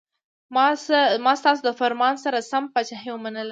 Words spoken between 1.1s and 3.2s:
ما ستاسو د فرمان سره سم پاچهي